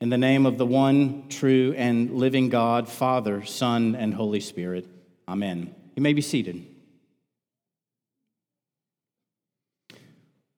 In 0.00 0.10
the 0.10 0.18
name 0.18 0.44
of 0.44 0.58
the 0.58 0.66
one 0.66 1.28
true 1.28 1.74
and 1.76 2.10
living 2.12 2.48
God, 2.48 2.88
Father, 2.88 3.44
Son, 3.44 3.94
and 3.94 4.12
Holy 4.12 4.40
Spirit. 4.40 4.86
Amen. 5.28 5.74
You 5.96 6.02
may 6.02 6.12
be 6.12 6.20
seated. 6.20 6.66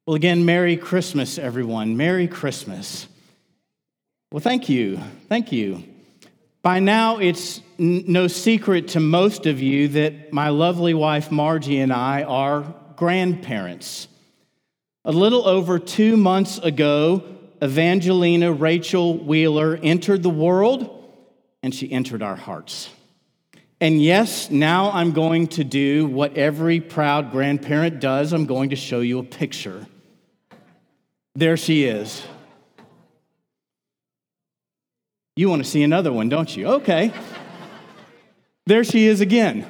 Well, 0.07 0.17
again, 0.17 0.45
Merry 0.45 0.77
Christmas, 0.77 1.39
everyone. 1.39 1.97
Merry 1.97 2.29
Christmas. 2.29 3.09
Well, 4.33 4.41
thank 4.41 4.69
you. 4.69 5.01
Thank 5.29 5.53
you. 5.53 5.83
By 6.63 6.81
now, 6.81 7.19
it's 7.19 7.61
n- 7.79 8.05
no 8.09 8.27
secret 8.27 8.89
to 8.89 9.01
most 9.01 9.47
of 9.47 9.61
you 9.61 9.89
that 9.89 10.33
my 10.33 10.49
lovely 10.49 10.95
wife 10.95 11.31
Margie 11.31 11.79
and 11.79 11.93
I 11.93 12.23
are 12.23 12.75
grandparents. 12.97 14.09
A 15.05 15.13
little 15.13 15.47
over 15.47 15.79
two 15.79 16.17
months 16.17 16.59
ago, 16.59 17.23
Evangelina 17.63 18.53
Rachel 18.53 19.19
Wheeler 19.19 19.79
entered 19.83 20.23
the 20.23 20.31
world 20.31 20.93
and 21.63 21.75
she 21.75 21.91
entered 21.91 22.23
our 22.23 22.37
hearts. 22.37 22.91
And 23.81 24.01
yes, 24.01 24.51
now 24.51 24.91
I'm 24.91 25.13
going 25.13 25.49
to 25.49 25.65
do 25.65 26.07
what 26.07 26.37
every 26.37 26.81
proud 26.81 27.31
grandparent 27.31 28.01
does. 28.01 28.33
I'm 28.33 28.47
going 28.47 28.71
to 28.71 28.77
show 28.77 29.01
you 29.01 29.19
a 29.19 29.23
picture. 29.23 29.87
There 31.35 31.57
she 31.57 31.85
is. 31.85 32.23
You 35.35 35.51
want 35.51 35.63
to 35.63 35.69
see 35.69 35.83
another 35.83 36.11
one, 36.11 36.31
don't 36.31 36.57
you? 36.57 36.67
Okay. 36.67 37.13
there 38.65 38.85
she 38.85 39.07
is 39.07 39.21
again. 39.21 39.67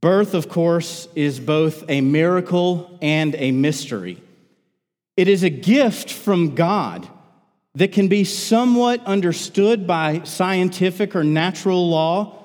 Birth, 0.00 0.32
of 0.32 0.48
course, 0.48 1.06
is 1.14 1.38
both 1.38 1.84
a 1.88 2.00
miracle 2.00 2.98
and 3.02 3.34
a 3.36 3.50
mystery. 3.52 4.22
It 5.16 5.28
is 5.28 5.42
a 5.42 5.50
gift 5.50 6.10
from 6.12 6.54
God 6.54 7.08
that 7.74 7.92
can 7.92 8.08
be 8.08 8.24
somewhat 8.24 9.04
understood 9.04 9.86
by 9.86 10.22
scientific 10.24 11.14
or 11.16 11.24
natural 11.24 11.88
law, 11.88 12.38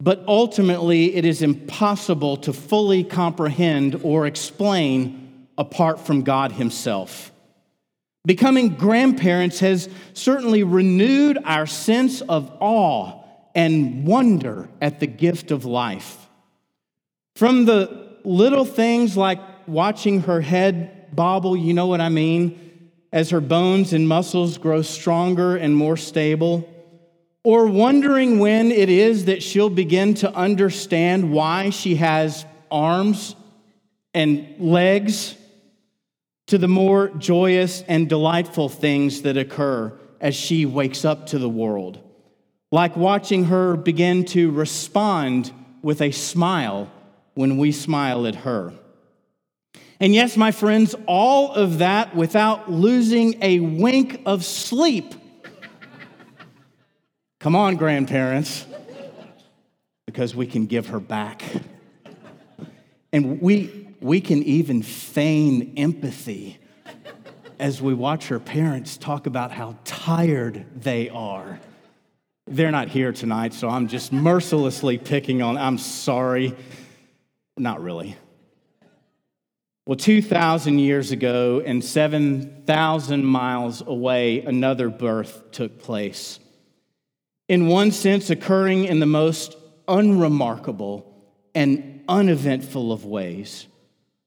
but 0.00 0.24
ultimately 0.26 1.14
it 1.14 1.24
is 1.24 1.42
impossible 1.42 2.36
to 2.38 2.52
fully 2.52 3.04
comprehend 3.04 4.00
or 4.02 4.26
explain 4.26 5.46
apart 5.58 6.00
from 6.00 6.22
God 6.22 6.52
Himself. 6.52 7.32
Becoming 8.26 8.70
grandparents 8.70 9.60
has 9.60 9.88
certainly 10.12 10.62
renewed 10.62 11.38
our 11.44 11.66
sense 11.66 12.20
of 12.22 12.50
awe 12.60 13.22
and 13.54 14.06
wonder 14.06 14.68
at 14.80 15.00
the 15.00 15.06
gift 15.06 15.50
of 15.50 15.64
life. 15.64 16.28
From 17.36 17.64
the 17.64 18.16
little 18.24 18.64
things 18.64 19.16
like 19.16 19.40
watching 19.66 20.22
her 20.22 20.40
head 20.40 20.99
bobble, 21.14 21.56
you 21.56 21.74
know 21.74 21.86
what 21.86 22.00
I 22.00 22.08
mean, 22.08 22.90
as 23.12 23.30
her 23.30 23.40
bones 23.40 23.92
and 23.92 24.06
muscles 24.06 24.58
grow 24.58 24.82
stronger 24.82 25.56
and 25.56 25.74
more 25.76 25.96
stable, 25.96 26.68
or 27.42 27.66
wondering 27.66 28.38
when 28.38 28.70
it 28.70 28.88
is 28.88 29.24
that 29.24 29.42
she'll 29.42 29.70
begin 29.70 30.14
to 30.14 30.32
understand 30.34 31.32
why 31.32 31.70
she 31.70 31.96
has 31.96 32.44
arms 32.70 33.34
and 34.14 34.54
legs, 34.58 35.36
to 36.46 36.58
the 36.58 36.68
more 36.68 37.08
joyous 37.10 37.82
and 37.86 38.08
delightful 38.08 38.68
things 38.68 39.22
that 39.22 39.36
occur 39.36 39.92
as 40.20 40.34
she 40.34 40.66
wakes 40.66 41.04
up 41.04 41.26
to 41.28 41.38
the 41.38 41.48
world, 41.48 41.98
like 42.72 42.96
watching 42.96 43.44
her 43.44 43.76
begin 43.76 44.24
to 44.24 44.50
respond 44.50 45.52
with 45.82 46.00
a 46.02 46.10
smile 46.10 46.90
when 47.34 47.56
we 47.56 47.72
smile 47.72 48.26
at 48.26 48.34
her. 48.34 48.72
And 50.00 50.14
yes, 50.14 50.34
my 50.34 50.50
friends, 50.50 50.94
all 51.06 51.52
of 51.52 51.78
that 51.78 52.16
without 52.16 52.70
losing 52.70 53.36
a 53.42 53.60
wink 53.60 54.22
of 54.24 54.46
sleep. 54.46 55.14
Come 57.38 57.54
on, 57.54 57.76
grandparents, 57.76 58.66
because 60.06 60.34
we 60.34 60.46
can 60.46 60.64
give 60.64 60.88
her 60.88 61.00
back. 61.00 61.42
And 63.12 63.42
we, 63.42 63.88
we 64.00 64.22
can 64.22 64.42
even 64.42 64.82
feign 64.82 65.74
empathy 65.76 66.58
as 67.58 67.82
we 67.82 67.92
watch 67.92 68.28
her 68.28 68.40
parents 68.40 68.96
talk 68.96 69.26
about 69.26 69.52
how 69.52 69.76
tired 69.84 70.64
they 70.74 71.10
are. 71.10 71.60
They're 72.46 72.70
not 72.70 72.88
here 72.88 73.12
tonight, 73.12 73.52
so 73.52 73.68
I'm 73.68 73.86
just 73.86 74.14
mercilessly 74.14 74.96
picking 74.96 75.42
on. 75.42 75.58
I'm 75.58 75.76
sorry. 75.76 76.56
Not 77.58 77.82
really. 77.82 78.16
Well, 79.86 79.96
2,000 79.96 80.78
years 80.78 81.10
ago 81.10 81.62
and 81.64 81.84
7,000 81.84 83.24
miles 83.24 83.80
away, 83.80 84.42
another 84.42 84.88
birth 84.88 85.50
took 85.50 85.80
place. 85.80 86.38
In 87.48 87.66
one 87.66 87.90
sense, 87.90 88.30
occurring 88.30 88.84
in 88.84 89.00
the 89.00 89.06
most 89.06 89.56
unremarkable 89.88 91.06
and 91.54 92.02
uneventful 92.08 92.92
of 92.92 93.04
ways. 93.04 93.66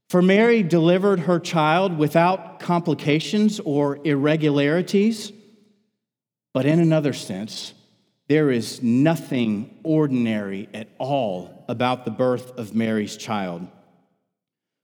For 0.10 0.22
Mary 0.22 0.62
delivered 0.62 1.22
her 1.22 1.40
child 1.40 1.98
without 1.98 2.60
complications 2.60 3.60
or 3.60 4.00
irregularities. 4.04 5.32
But 6.54 6.66
in 6.66 6.80
another 6.80 7.14
sense, 7.14 7.74
there 8.28 8.52
is 8.52 8.84
nothing 8.84 9.80
ordinary 9.84 10.70
at 10.74 10.90
all 10.98 11.66
about 11.68 12.06
the 12.06 12.12
birth 12.12 12.52
of 12.60 12.76
Mary's 12.76 13.18
child. 13.18 13.68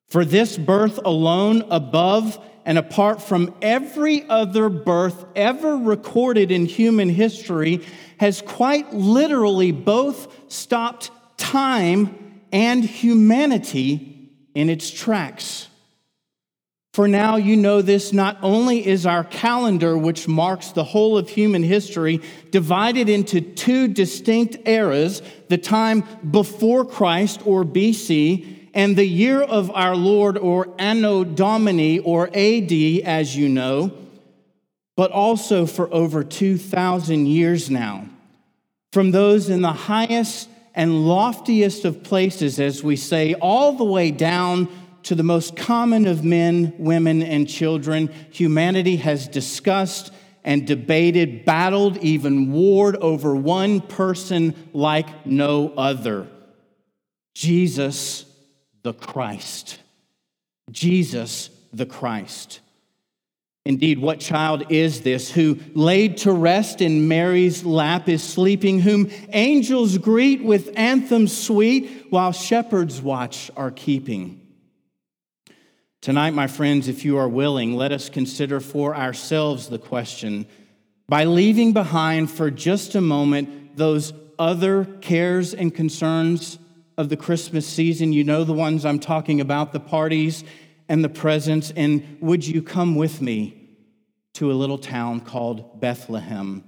For 0.09 0.25
this 0.25 0.58
birth 0.58 1.00
alone, 1.06 1.66
above 1.70 2.44
and 2.66 2.78
apart 2.78 3.22
from 3.22 3.53
every 3.62 4.28
other 4.28 4.70
birth 4.70 5.25
ever 5.36 5.75
recorded 5.78 6.52
in 6.52 6.66
human 6.66 7.09
history, 7.09 7.86
has 8.19 8.42
quite 8.42 8.94
literally 8.94 9.72
both 9.72 10.52
stopped 10.52 11.12
time 11.38 12.42
and 12.52 12.84
humanity 12.84 14.31
in 14.56 14.69
its 14.69 14.90
tracks. 14.90 15.68
For 16.94 17.08
now, 17.08 17.36
you 17.36 17.56
know 17.56 17.81
this 17.81 18.12
not 18.12 18.40
only 18.42 18.86
is 18.86 19.06
our 19.06 19.24
calendar, 19.24 19.98
which 19.98 20.28
marks 20.28 20.72
the 20.72 20.84
whole 20.84 21.18
of 21.18 21.30
human 21.30 21.64
history, 21.64 22.19
divided 22.50 23.08
into 23.09 23.42
two 23.42 23.88
distinct 23.88 24.58
eras 24.68 25.22
the 25.50 25.58
time 25.58 26.03
before 26.30 26.84
Christ 26.84 27.42
or 27.46 27.64
BC 27.64 28.59
and 28.74 28.96
the 28.96 29.06
year 29.06 29.41
of 29.41 29.72
our 29.72 29.96
Lord, 29.96 30.38
or 30.38 30.74
Anno 30.78 31.24
Domini, 31.24 32.00
or 32.00 32.28
AD, 32.28 32.72
as 32.72 33.35
you 33.35 33.50
know, 33.50 33.91
but 34.96 35.12
also 35.12 35.66
for 35.66 35.91
over 35.94 36.24
2,000 36.24 37.25
years 37.25 37.69
now. 37.69 38.07
From 38.91 39.12
those 39.12 39.50
in 39.50 39.62
the 39.62 39.72
highest 39.72 40.50
and 40.75 41.07
loftiest 41.07 41.85
of 41.85 42.03
places, 42.03 42.59
as 42.59 42.84
we 42.84 42.96
say, 42.96 43.34
all 43.35 43.74
the 43.74 43.84
way 43.84 44.12
down 44.12 44.68
to 45.03 45.16
the 45.16 45.24
most 45.24 45.56
common 45.56 46.06
of 46.06 46.24
men, 46.24 46.74
women, 46.78 47.22
and 47.24 47.47
children, 47.47 48.09
humanity 48.31 48.97
has 48.97 49.28
discussed 49.28 50.12
and 50.44 50.66
debated, 50.66 51.46
battled, 51.46 51.97
even 51.97 52.51
warred 52.51 52.96
over 52.97 53.36
one 53.36 53.81
person 53.81 54.56
like 54.74 55.25
no 55.25 55.74
other 55.78 56.28
Jesus 57.36 58.25
the 58.84 58.94
Christ. 58.94 59.79
Jesus 60.72 61.50
the 61.73 61.85
Christ. 61.85 62.62
Indeed, 63.66 64.00
what 64.00 64.19
child 64.19 64.72
is 64.72 65.01
this 65.01 65.29
who, 65.29 65.59
laid 65.73 66.17
to 66.19 66.31
rest 66.31 66.81
in 66.81 67.07
Mary's 67.07 67.63
lap, 67.63 68.09
is 68.09 68.23
sleeping, 68.23 68.79
whom 68.79 69.12
angels 69.31 69.97
greet 69.97 70.44
with 70.44 70.72
anthems 70.75 71.38
sweet, 71.38 72.07
while 72.09 72.31
shepherds 72.31 73.01
watch 73.01 73.51
are 73.56 73.72
keeping? 73.72 74.41
Tonight, 76.01 76.31
my 76.31 76.47
friends, 76.47 76.88
if 76.88 77.03
you 77.03 77.18
are 77.18 77.28
willing, 77.28 77.75
let 77.75 77.91
us 77.91 78.09
consider 78.09 78.62
for 78.62 78.95
ourselves 78.95 79.68
the 79.68 79.77
question 79.77 80.48
by 81.09 81.25
leaving 81.25 81.74
behind 81.74 82.31
for 82.31 82.50
just 82.50 82.95
a 82.95 83.01
moment 83.01 83.75
those 83.75 84.13
other 84.39 84.86
cares 84.86 85.54
and 85.54 85.75
concerns 85.75 86.57
of 87.00 87.07
the 87.07 87.16
Christmas 87.16 87.66
season. 87.66 88.12
You 88.12 88.25
know 88.25 88.44
the 88.44 88.51
ones 88.51 88.86
I'm 88.86 89.00
talking 89.00 89.40
about 89.40 89.72
the 89.72 89.80
parties 89.80 90.44
and 90.90 91.01
the 91.01 91.07
presents. 91.07 91.72
And 91.72 92.18
would 92.19 92.46
you 92.46 92.62
come 92.62 92.96
with 92.96 93.22
me 93.22 93.69
to 94.34 94.51
a 94.51 94.54
little 94.54 94.78
town 94.78 95.22
called 95.22 95.80
Bethlehem 95.80 96.62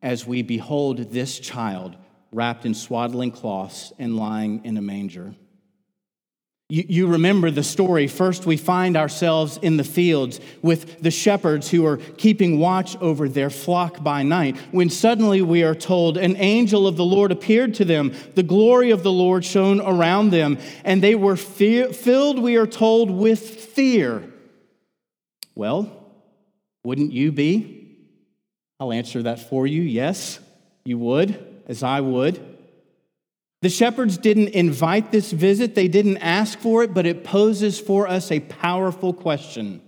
as 0.00 0.26
we 0.26 0.40
behold 0.40 1.10
this 1.12 1.38
child 1.38 1.98
wrapped 2.32 2.64
in 2.64 2.72
swaddling 2.72 3.30
cloths 3.30 3.92
and 3.98 4.16
lying 4.16 4.64
in 4.64 4.78
a 4.78 4.82
manger? 4.82 5.34
You, 6.70 6.84
you, 6.88 7.06
remember 7.06 7.50
the 7.50 7.62
story. 7.62 8.06
First, 8.06 8.46
we 8.46 8.56
find 8.56 8.96
ourselves 8.96 9.58
in 9.60 9.76
the 9.76 9.84
fields 9.84 10.40
with 10.62 11.02
the 11.02 11.10
shepherds 11.10 11.70
who 11.70 11.84
are 11.84 11.98
keeping 11.98 12.58
watch 12.58 12.96
over 12.96 13.28
their 13.28 13.50
flock 13.50 14.02
by 14.02 14.22
night, 14.22 14.56
when 14.70 14.88
suddenly 14.88 15.42
we 15.42 15.62
are 15.62 15.74
told 15.74 16.16
an 16.16 16.36
angel 16.36 16.86
of 16.86 16.96
the 16.96 17.04
Lord 17.04 17.32
appeared 17.32 17.74
to 17.74 17.84
them. 17.84 18.14
The 18.34 18.42
glory 18.42 18.90
of 18.92 19.02
the 19.02 19.12
Lord 19.12 19.44
shone 19.44 19.80
around 19.80 20.30
them, 20.30 20.58
and 20.84 21.02
they 21.02 21.14
were 21.14 21.36
fear, 21.36 21.92
filled, 21.92 22.38
we 22.38 22.56
are 22.56 22.66
told, 22.66 23.10
with 23.10 23.40
fear. 23.40 24.24
Well, 25.54 26.04
Wouldn't 26.84 27.12
you 27.12 27.32
be? 27.32 27.96
I'll 28.78 28.92
answer 28.92 29.22
that 29.22 29.48
for 29.48 29.66
you. 29.66 29.82
Yes, 29.82 30.38
you 30.84 30.98
would, 30.98 31.62
as 31.66 31.82
I 31.82 32.00
would. 32.00 32.53
The 33.64 33.70
shepherds 33.70 34.18
didn't 34.18 34.48
invite 34.48 35.10
this 35.10 35.32
visit, 35.32 35.74
they 35.74 35.88
didn't 35.88 36.18
ask 36.18 36.58
for 36.58 36.82
it, 36.82 36.92
but 36.92 37.06
it 37.06 37.24
poses 37.24 37.80
for 37.80 38.06
us 38.06 38.30
a 38.30 38.40
powerful 38.40 39.14
question. 39.14 39.80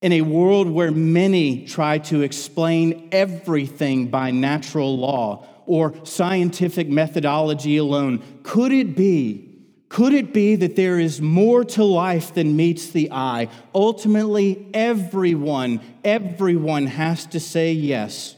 In 0.00 0.12
a 0.12 0.20
world 0.20 0.70
where 0.70 0.92
many 0.92 1.66
try 1.66 1.98
to 1.98 2.22
explain 2.22 3.08
everything 3.10 4.06
by 4.06 4.30
natural 4.30 4.96
law 4.96 5.44
or 5.66 5.92
scientific 6.04 6.88
methodology 6.88 7.78
alone, 7.78 8.22
could 8.44 8.70
it 8.70 8.94
be? 8.94 9.58
Could 9.88 10.14
it 10.14 10.32
be 10.32 10.54
that 10.54 10.76
there 10.76 11.00
is 11.00 11.20
more 11.20 11.64
to 11.64 11.82
life 11.82 12.32
than 12.32 12.54
meets 12.54 12.90
the 12.90 13.10
eye? 13.10 13.48
Ultimately, 13.74 14.68
everyone, 14.72 15.80
everyone 16.04 16.86
has 16.86 17.26
to 17.26 17.40
say 17.40 17.72
yes. 17.72 18.36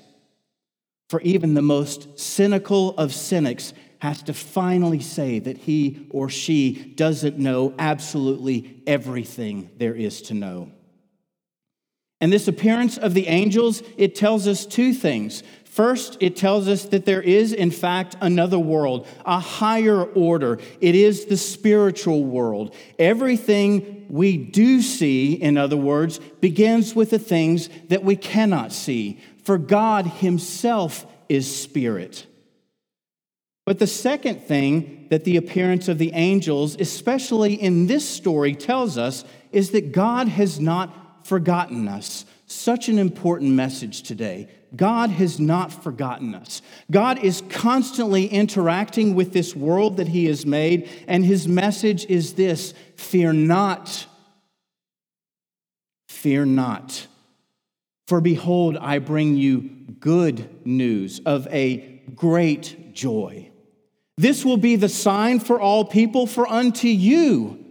For 1.10 1.20
even 1.20 1.52
the 1.52 1.60
most 1.60 2.18
cynical 2.18 2.96
of 2.96 3.12
cynics 3.14 3.74
has 3.98 4.22
to 4.24 4.34
finally 4.34 5.00
say 5.00 5.38
that 5.38 5.58
he 5.58 6.06
or 6.10 6.28
she 6.28 6.92
doesn't 6.96 7.38
know 7.38 7.74
absolutely 7.78 8.82
everything 8.86 9.70
there 9.78 9.94
is 9.94 10.22
to 10.22 10.34
know. 10.34 10.70
And 12.20 12.32
this 12.32 12.48
appearance 12.48 12.96
of 12.96 13.14
the 13.14 13.26
angels, 13.26 13.82
it 13.96 14.14
tells 14.14 14.46
us 14.46 14.64
two 14.64 14.94
things. 14.94 15.42
First, 15.64 16.16
it 16.20 16.36
tells 16.36 16.68
us 16.68 16.84
that 16.86 17.04
there 17.04 17.20
is, 17.20 17.52
in 17.52 17.70
fact, 17.70 18.16
another 18.22 18.58
world, 18.58 19.06
a 19.26 19.38
higher 19.38 20.02
order. 20.02 20.58
It 20.80 20.94
is 20.94 21.26
the 21.26 21.36
spiritual 21.36 22.24
world. 22.24 22.74
Everything 22.98 24.06
we 24.08 24.38
do 24.38 24.80
see, 24.80 25.34
in 25.34 25.58
other 25.58 25.76
words, 25.76 26.18
begins 26.40 26.94
with 26.94 27.10
the 27.10 27.18
things 27.18 27.68
that 27.88 28.02
we 28.02 28.16
cannot 28.16 28.72
see. 28.72 29.20
For 29.44 29.58
God 29.58 30.06
Himself 30.06 31.04
is 31.28 31.54
spirit. 31.54 32.26
But 33.66 33.80
the 33.80 33.86
second 33.88 34.42
thing 34.42 35.08
that 35.10 35.24
the 35.24 35.36
appearance 35.36 35.88
of 35.88 35.98
the 35.98 36.12
angels, 36.12 36.76
especially 36.78 37.54
in 37.54 37.88
this 37.88 38.08
story, 38.08 38.54
tells 38.54 38.96
us 38.96 39.24
is 39.50 39.72
that 39.72 39.90
God 39.90 40.28
has 40.28 40.60
not 40.60 41.26
forgotten 41.26 41.88
us. 41.88 42.24
Such 42.46 42.88
an 42.88 42.96
important 42.96 43.50
message 43.50 44.02
today. 44.04 44.48
God 44.76 45.10
has 45.10 45.40
not 45.40 45.72
forgotten 45.72 46.32
us. 46.32 46.62
God 46.92 47.18
is 47.24 47.42
constantly 47.48 48.26
interacting 48.26 49.16
with 49.16 49.32
this 49.32 49.56
world 49.56 49.96
that 49.96 50.08
He 50.08 50.26
has 50.26 50.46
made, 50.46 50.88
and 51.08 51.24
His 51.24 51.48
message 51.48 52.06
is 52.06 52.34
this 52.34 52.72
Fear 52.94 53.32
not. 53.32 54.06
Fear 56.08 56.46
not. 56.46 57.08
For 58.06 58.20
behold, 58.20 58.76
I 58.76 59.00
bring 59.00 59.36
you 59.36 59.62
good 59.98 60.64
news 60.64 61.20
of 61.26 61.48
a 61.48 62.00
great 62.14 62.94
joy. 62.94 63.50
This 64.18 64.44
will 64.44 64.56
be 64.56 64.76
the 64.76 64.88
sign 64.88 65.40
for 65.40 65.60
all 65.60 65.84
people, 65.84 66.26
for 66.26 66.46
unto 66.46 66.88
you. 66.88 67.62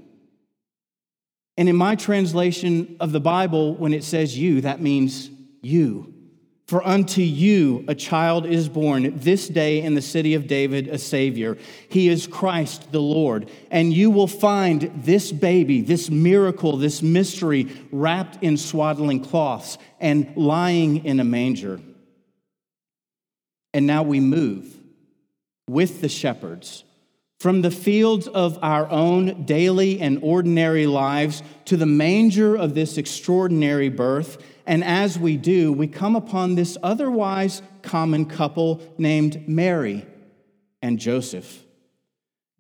And 1.58 1.68
in 1.70 1.76
my 1.76 1.96
translation 1.96 2.98
of 3.00 3.12
the 3.12 3.20
Bible, 3.20 3.76
when 3.76 3.94
it 3.94 4.04
says 4.04 4.38
you, 4.38 4.62
that 4.62 4.82
means 4.82 5.30
you. 5.62 6.14
For 6.68 6.86
unto 6.86 7.22
you 7.22 7.86
a 7.88 7.96
child 7.96 8.46
is 8.46 8.68
born 8.68 9.18
this 9.18 9.48
day 9.48 9.82
in 9.82 9.94
the 9.94 10.02
city 10.02 10.34
of 10.34 10.48
David, 10.48 10.88
a 10.88 10.98
Savior. 10.98 11.58
He 11.90 12.10
is 12.10 12.28
Christ 12.28 12.92
the 12.92 13.02
Lord. 13.02 13.50
And 13.70 13.94
you 13.94 14.10
will 14.10 14.28
find 14.28 14.92
this 14.96 15.32
baby, 15.32 15.82
this 15.82 16.10
miracle, 16.10 16.78
this 16.78 17.04
mystery 17.04 17.72
wrapped 17.92 18.44
in 18.44 18.58
swaddling 18.58 19.20
cloths 19.20 19.78
and 20.00 20.36
lying 20.36 21.06
in 21.06 21.20
a 21.20 21.24
manger. 21.24 21.80
And 23.74 23.86
now 23.86 24.04
we 24.04 24.20
move 24.20 24.76
with 25.68 26.02
the 26.02 26.10
shepherds 26.10 26.84
from 27.40 27.62
the 27.62 27.72
fields 27.72 28.28
of 28.28 28.58
our 28.64 28.90
own 28.90 29.44
daily 29.44 30.00
and 30.00 30.20
ordinary 30.24 30.88
lives 30.88 31.44
to 31.66 31.78
the 31.78 31.86
manger 31.86 32.56
of 32.56 32.74
this 32.74 32.98
extraordinary 32.98 33.90
birth. 33.90 34.42
And 34.66 34.84
as 34.84 35.20
we 35.20 35.38
do, 35.38 35.72
we 35.72 35.88
come 35.88 36.16
upon 36.16 36.56
this 36.56 36.78
otherwise 36.82 37.62
common 37.82 38.26
couple 38.26 38.82
named 38.98 39.48
Mary 39.48 40.06
and 40.82 40.98
Joseph, 40.98 41.64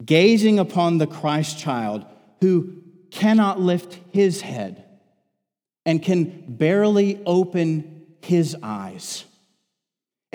gazing 0.06 0.60
upon 0.60 0.98
the 0.98 1.08
Christ 1.08 1.58
child 1.58 2.06
who 2.42 2.84
cannot 3.10 3.60
lift 3.60 3.98
his 4.12 4.42
head 4.42 4.86
and 5.86 6.00
can 6.00 6.44
barely 6.48 7.24
open 7.26 8.06
his 8.22 8.56
eyes. 8.62 9.26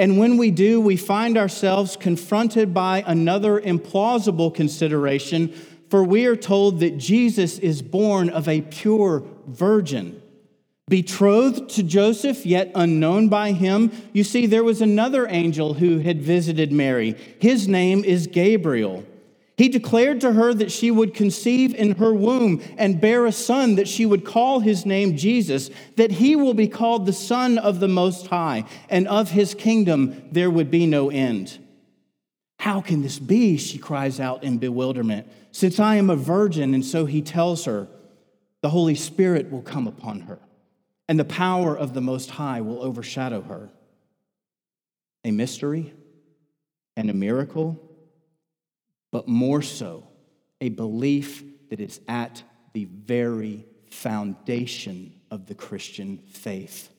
And 0.01 0.17
when 0.17 0.39
we 0.39 0.51
do, 0.51 0.81
we 0.81 0.97
find 0.97 1.37
ourselves 1.37 1.95
confronted 1.95 2.73
by 2.73 3.05
another 3.07 3.61
implausible 3.61 4.53
consideration, 4.55 5.53
for 5.91 6.03
we 6.03 6.25
are 6.25 6.37
told 6.37 6.81
that 6.81 6.97
Jesus 6.97 7.59
is 7.59 7.83
born 7.83 8.31
of 8.31 8.49
a 8.49 8.63
pure 8.63 9.23
virgin. 9.47 10.23
Betrothed 10.89 11.69
to 11.75 11.83
Joseph, 11.83 12.47
yet 12.47 12.73
unknown 12.75 13.29
by 13.29 13.53
him. 13.53 13.93
You 14.15 14.25
see, 14.25 14.47
there 14.47 14.65
was 14.65 14.81
another 14.81 15.27
angel 15.29 15.75
who 15.75 15.99
had 15.99 16.23
visited 16.23 16.73
Mary. 16.73 17.15
His 17.39 17.69
name 17.69 18.03
is 18.03 18.27
Gabriel. 18.27 19.05
He 19.61 19.69
declared 19.69 20.23
to 20.23 20.33
her 20.33 20.55
that 20.55 20.73
she 20.73 20.91
would 20.91 21.13
conceive 21.13 21.75
in 21.75 21.97
her 21.97 22.15
womb 22.15 22.63
and 22.79 22.99
bear 22.99 23.27
a 23.27 23.33
son, 23.33 23.75
that 23.75 23.89
she 23.89 24.07
would 24.07 24.25
call 24.25 24.61
his 24.61 24.87
name 24.87 25.19
Jesus, 25.19 25.69
that 25.97 26.13
he 26.13 26.35
will 26.35 26.55
be 26.55 26.67
called 26.67 27.05
the 27.05 27.13
Son 27.13 27.59
of 27.59 27.79
the 27.79 27.87
Most 27.87 28.29
High, 28.29 28.65
and 28.89 29.07
of 29.07 29.33
his 29.33 29.53
kingdom 29.53 30.31
there 30.33 30.49
would 30.49 30.71
be 30.71 30.87
no 30.87 31.11
end. 31.11 31.59
How 32.59 32.81
can 32.81 33.03
this 33.03 33.19
be? 33.19 33.59
She 33.59 33.77
cries 33.77 34.19
out 34.19 34.45
in 34.45 34.57
bewilderment. 34.57 35.29
Since 35.53 35.79
I 35.79 35.97
am 35.97 36.09
a 36.09 36.17
virgin, 36.17 36.73
and 36.73 36.83
so 36.83 37.05
he 37.05 37.21
tells 37.21 37.67
her, 37.67 37.87
the 38.63 38.71
Holy 38.71 38.95
Spirit 38.95 39.51
will 39.51 39.61
come 39.61 39.87
upon 39.87 40.21
her, 40.21 40.39
and 41.07 41.21
the 41.21 41.25
power 41.27 41.77
of 41.77 41.93
the 41.93 42.01
Most 42.01 42.31
High 42.31 42.63
will 42.63 42.83
overshadow 42.83 43.43
her. 43.43 43.69
A 45.23 45.31
mystery 45.31 45.93
and 46.97 47.11
a 47.11 47.15
miracle 47.15 47.79
but 49.11 49.29
more 49.29 49.63
so, 49.63 50.07
a 50.61 50.69
belief 50.69 51.43
that 51.71 51.81
is 51.81 52.01
at 52.09 52.43
the 52.73 52.85
very 52.85 53.65
foundation 53.91 55.13
of 55.31 55.47
the 55.47 55.55
Christian 55.55 56.19
faith. 56.19 56.91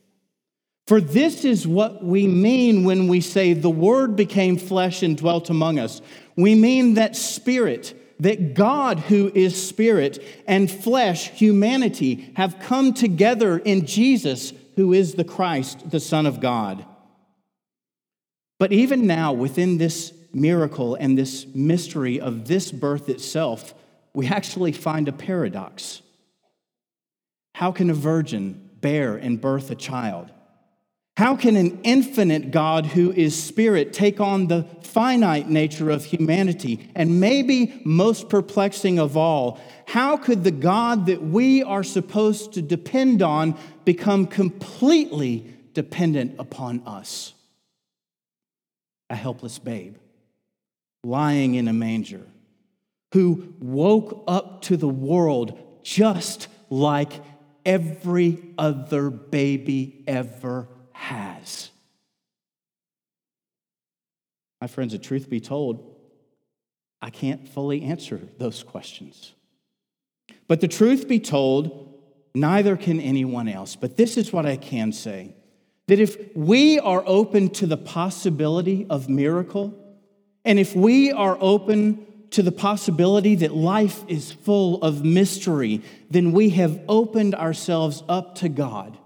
For 0.87 0.99
this 0.99 1.45
is 1.45 1.67
what 1.67 2.03
we 2.03 2.27
mean 2.27 2.83
when 2.83 3.07
we 3.07 3.21
say 3.21 3.53
the 3.53 3.69
Word 3.69 4.15
became 4.15 4.57
flesh 4.57 5.03
and 5.03 5.17
dwelt 5.17 5.49
among 5.49 5.79
us. 5.79 6.01
We 6.35 6.55
mean 6.55 6.95
that 6.95 7.15
Spirit, 7.15 7.93
that 8.19 8.55
God, 8.55 8.99
who 8.99 9.31
is 9.33 9.61
Spirit, 9.61 10.21
and 10.47 10.69
flesh, 10.69 11.29
humanity, 11.29 12.33
have 12.35 12.59
come 12.59 12.93
together 12.93 13.57
in 13.57 13.85
Jesus, 13.85 14.51
who 14.75 14.91
is 14.91 15.13
the 15.13 15.23
Christ, 15.23 15.89
the 15.89 15.99
Son 15.99 16.25
of 16.25 16.41
God. 16.41 16.85
But 18.59 18.73
even 18.73 19.07
now, 19.07 19.33
within 19.33 19.77
this 19.77 20.13
miracle 20.33 20.95
and 20.95 21.17
this 21.17 21.45
mystery 21.53 22.19
of 22.19 22.47
this 22.47 22.71
birth 22.71 23.09
itself, 23.09 23.73
we 24.13 24.27
actually 24.27 24.71
find 24.71 25.07
a 25.07 25.11
paradox. 25.11 26.01
How 27.55 27.71
can 27.71 27.89
a 27.89 27.93
virgin 27.93 28.69
bear 28.81 29.15
and 29.15 29.39
birth 29.39 29.71
a 29.71 29.75
child? 29.75 30.31
How 31.17 31.35
can 31.35 31.55
an 31.55 31.81
infinite 31.83 32.51
God 32.51 32.85
who 32.85 33.11
is 33.11 33.41
spirit 33.41 33.93
take 33.93 34.19
on 34.19 34.47
the 34.47 34.65
finite 34.81 35.49
nature 35.49 35.89
of 35.89 36.05
humanity? 36.05 36.89
And 36.95 37.19
maybe 37.19 37.81
most 37.83 38.29
perplexing 38.29 38.97
of 38.97 39.17
all, 39.17 39.59
how 39.85 40.17
could 40.17 40.43
the 40.43 40.51
God 40.51 41.05
that 41.07 41.21
we 41.21 41.63
are 41.63 41.83
supposed 41.83 42.53
to 42.53 42.61
depend 42.61 43.21
on 43.21 43.57
become 43.83 44.25
completely 44.25 45.53
dependent 45.73 46.35
upon 46.39 46.81
us? 46.87 47.33
A 49.09 49.15
helpless 49.15 49.59
babe 49.59 49.97
lying 51.03 51.55
in 51.55 51.67
a 51.67 51.73
manger, 51.73 52.25
who 53.13 53.53
woke 53.59 54.23
up 54.27 54.61
to 54.63 54.77
the 54.77 54.87
world 54.87 55.57
just 55.83 56.47
like 56.69 57.11
every 57.65 58.53
other 58.57 59.09
baby 59.09 60.03
ever 60.07 60.67
has. 60.93 61.69
My 64.61 64.67
friends, 64.67 64.93
the 64.93 64.99
truth 64.99 65.29
be 65.29 65.39
told, 65.39 65.95
I 67.01 67.09
can't 67.09 67.49
fully 67.49 67.81
answer 67.81 68.21
those 68.37 68.61
questions. 68.61 69.33
But 70.47 70.61
the 70.61 70.67
truth 70.67 71.07
be 71.07 71.19
told, 71.19 71.99
neither 72.35 72.77
can 72.77 72.99
anyone 72.99 73.47
else. 73.47 73.75
But 73.75 73.97
this 73.97 74.17
is 74.17 74.31
what 74.31 74.45
I 74.45 74.57
can 74.57 74.91
say 74.91 75.35
that 75.87 75.99
if 75.99 76.17
we 76.35 76.79
are 76.79 77.03
open 77.05 77.49
to 77.49 77.65
the 77.65 77.75
possibility 77.75 78.85
of 78.89 79.09
miracle, 79.09 79.77
and 80.43 80.59
if 80.59 80.75
we 80.75 81.11
are 81.11 81.37
open 81.39 82.05
to 82.31 82.41
the 82.41 82.51
possibility 82.51 83.35
that 83.35 83.53
life 83.53 84.03
is 84.07 84.31
full 84.31 84.81
of 84.81 85.03
mystery, 85.03 85.81
then 86.09 86.31
we 86.31 86.49
have 86.51 86.81
opened 86.87 87.35
ourselves 87.35 88.03
up 88.07 88.35
to 88.35 88.49
God. 88.49 88.97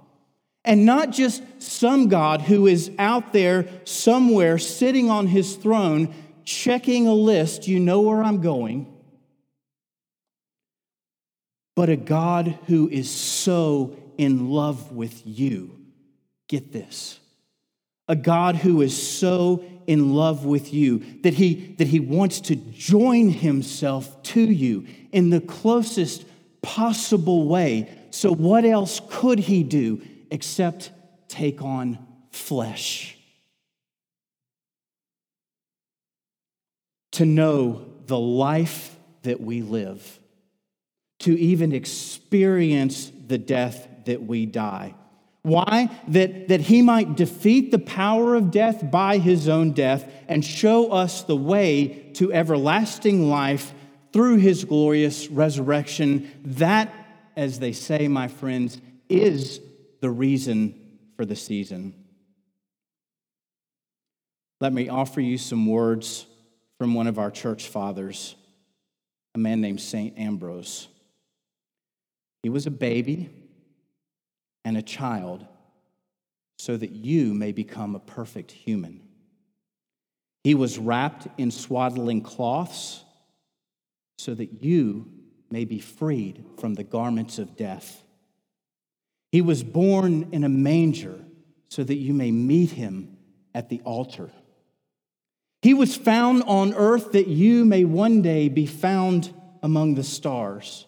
And 0.63 0.85
not 0.85 1.11
just 1.11 1.43
some 1.61 2.07
God 2.07 2.41
who 2.41 2.67
is 2.67 2.91
out 2.97 3.33
there 3.33 3.67
somewhere 3.83 4.57
sitting 4.57 5.09
on 5.09 5.27
his 5.27 5.55
throne 5.55 6.13
checking 6.43 7.07
a 7.07 7.13
list, 7.13 7.67
you 7.67 7.79
know 7.79 8.01
where 8.01 8.23
I'm 8.23 8.41
going, 8.41 8.91
but 11.75 11.89
a 11.89 11.95
God 11.95 12.57
who 12.67 12.87
is 12.89 13.09
so 13.11 13.97
in 14.17 14.49
love 14.49 14.91
with 14.91 15.21
you. 15.25 15.75
Get 16.47 16.71
this. 16.71 17.19
A 18.07 18.15
God 18.15 18.55
who 18.55 18.81
is 18.81 18.95
so 18.95 19.63
in 19.87 20.13
love 20.13 20.45
with 20.45 20.73
you 20.73 20.99
that 21.21 21.35
he, 21.35 21.75
that 21.77 21.87
he 21.87 21.99
wants 21.99 22.41
to 22.41 22.55
join 22.55 23.29
himself 23.29 24.21
to 24.23 24.41
you 24.41 24.85
in 25.11 25.29
the 25.29 25.41
closest 25.41 26.25
possible 26.61 27.47
way. 27.47 27.89
So, 28.09 28.33
what 28.33 28.65
else 28.65 29.01
could 29.09 29.39
he 29.39 29.63
do 29.63 30.01
except 30.31 30.91
take 31.27 31.61
on 31.61 31.99
flesh? 32.31 33.17
To 37.13 37.25
know 37.25 37.85
the 38.07 38.19
life 38.19 38.95
that 39.23 39.39
we 39.39 39.61
live, 39.61 40.19
to 41.19 41.37
even 41.39 41.71
experience 41.71 43.11
the 43.27 43.37
death 43.37 43.87
that 44.05 44.23
we 44.23 44.45
die. 44.45 44.95
Why? 45.45 45.91
That, 46.07 46.47
that 46.47 46.61
he 46.61 46.81
might 46.81 47.15
defeat 47.15 47.69
the 47.69 47.77
power 47.77 48.33
of 48.33 48.49
death 48.49 48.89
by 48.89 49.19
his 49.19 49.47
own 49.47 49.73
death 49.73 50.11
and 50.27 50.43
show 50.43 50.91
us 50.91 51.21
the 51.21 51.35
way 51.35 52.09
to 52.15 52.33
everlasting 52.33 53.29
life 53.29 53.71
through 54.11 54.37
his 54.37 54.65
glorious 54.65 55.27
resurrection. 55.27 56.31
That, 56.45 56.91
as 57.35 57.59
they 57.59 57.73
say, 57.73 58.07
my 58.07 58.27
friends, 58.27 58.81
is 59.07 59.61
the 60.01 60.09
reason 60.09 60.97
for 61.15 61.25
the 61.25 61.35
season. 61.35 61.93
Let 64.59 64.73
me 64.73 64.89
offer 64.89 65.21
you 65.21 65.37
some 65.37 65.67
words 65.67 66.25
from 66.79 66.95
one 66.95 67.05
of 67.05 67.19
our 67.19 67.29
church 67.29 67.67
fathers, 67.67 68.33
a 69.35 69.37
man 69.37 69.61
named 69.61 69.79
St. 69.79 70.17
Ambrose. 70.17 70.87
He 72.41 72.49
was 72.49 72.65
a 72.65 72.71
baby 72.71 73.29
and 74.65 74.75
a 74.75 74.81
child 74.81 75.45
so 76.57 76.75
that 76.75 76.91
you 76.91 77.33
may 77.33 77.51
become 77.51 77.95
a 77.95 77.99
perfect 77.99 78.51
human. 78.51 78.99
He 80.43 80.55
was 80.55 80.77
wrapped 80.77 81.27
in 81.37 81.51
swaddling 81.51 82.21
cloths 82.21 83.03
so 84.17 84.33
that 84.33 84.63
you 84.63 85.11
may 85.51 85.65
be 85.65 85.79
freed 85.79 86.43
from 86.57 86.73
the 86.73 86.83
garments 86.83 87.39
of 87.39 87.55
death. 87.55 88.03
He 89.31 89.41
was 89.41 89.63
born 89.63 90.29
in 90.31 90.43
a 90.43 90.49
manger 90.49 91.19
so 91.69 91.83
that 91.83 91.95
you 91.95 92.13
may 92.13 92.31
meet 92.31 92.71
him 92.71 93.17
at 93.53 93.69
the 93.69 93.81
altar. 93.81 94.31
He 95.61 95.73
was 95.73 95.95
found 95.95 96.43
on 96.43 96.73
earth 96.73 97.11
that 97.13 97.27
you 97.27 97.65
may 97.65 97.85
one 97.85 98.21
day 98.21 98.49
be 98.49 98.65
found 98.65 99.33
among 99.61 99.95
the 99.95 100.03
stars. 100.03 100.85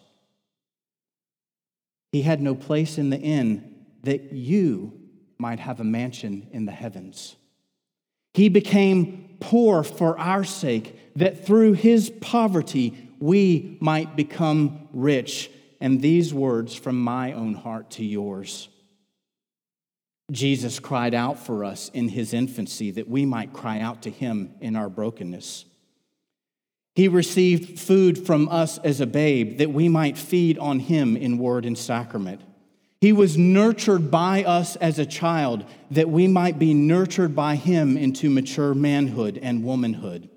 He 2.12 2.22
had 2.22 2.40
no 2.40 2.54
place 2.54 2.98
in 2.98 3.10
the 3.10 3.18
inn 3.18 3.84
that 4.02 4.32
you 4.32 4.92
might 5.38 5.60
have 5.60 5.80
a 5.80 5.84
mansion 5.84 6.48
in 6.52 6.64
the 6.64 6.72
heavens. 6.72 7.36
He 8.34 8.48
became 8.48 9.36
poor 9.40 9.82
for 9.82 10.18
our 10.18 10.44
sake, 10.44 10.98
that 11.16 11.46
through 11.46 11.74
his 11.74 12.10
poverty 12.20 13.08
we 13.18 13.76
might 13.80 14.16
become 14.16 14.88
rich. 14.92 15.50
And 15.80 16.00
these 16.00 16.34
words 16.34 16.74
from 16.74 17.00
my 17.00 17.32
own 17.32 17.54
heart 17.54 17.90
to 17.92 18.04
yours. 18.04 18.68
Jesus 20.30 20.78
cried 20.78 21.14
out 21.14 21.38
for 21.38 21.64
us 21.64 21.90
in 21.94 22.08
his 22.08 22.34
infancy 22.34 22.90
that 22.92 23.08
we 23.08 23.24
might 23.24 23.52
cry 23.52 23.80
out 23.80 24.02
to 24.02 24.10
him 24.10 24.54
in 24.60 24.76
our 24.76 24.88
brokenness. 24.88 25.64
He 26.98 27.06
received 27.06 27.78
food 27.78 28.26
from 28.26 28.48
us 28.48 28.78
as 28.78 29.00
a 29.00 29.06
babe 29.06 29.58
that 29.58 29.70
we 29.70 29.88
might 29.88 30.18
feed 30.18 30.58
on 30.58 30.80
him 30.80 31.16
in 31.16 31.38
word 31.38 31.64
and 31.64 31.78
sacrament. 31.78 32.40
He 33.00 33.12
was 33.12 33.38
nurtured 33.38 34.10
by 34.10 34.42
us 34.42 34.74
as 34.74 34.98
a 34.98 35.06
child 35.06 35.64
that 35.92 36.10
we 36.10 36.26
might 36.26 36.58
be 36.58 36.74
nurtured 36.74 37.36
by 37.36 37.54
him 37.54 37.96
into 37.96 38.28
mature 38.28 38.74
manhood 38.74 39.38
and 39.40 39.62
womanhood. 39.62 40.28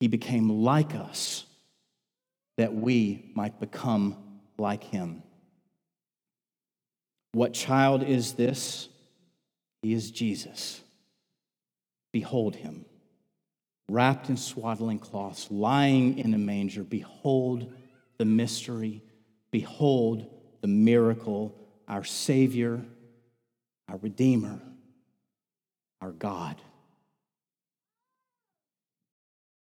He 0.00 0.08
became 0.08 0.48
like 0.48 0.94
us 0.94 1.44
that 2.56 2.74
we 2.74 3.30
might 3.34 3.60
become 3.60 4.16
like 4.56 4.84
him. 4.84 5.22
What 7.32 7.52
child 7.52 8.02
is 8.02 8.32
this? 8.32 8.88
He 9.82 9.92
is 9.92 10.10
Jesus. 10.10 10.80
Behold 12.14 12.56
him, 12.56 12.86
wrapped 13.88 14.28
in 14.28 14.36
swaddling 14.36 14.98
cloths, 14.98 15.50
lying 15.50 16.18
in 16.18 16.34
a 16.34 16.38
manger. 16.38 16.82
Behold 16.82 17.72
the 18.18 18.24
mystery. 18.24 19.02
Behold 19.50 20.26
the 20.60 20.68
miracle, 20.68 21.54
our 21.86 22.04
Savior, 22.04 22.84
our 23.88 23.98
Redeemer, 23.98 24.60
our 26.00 26.12
God. 26.12 26.56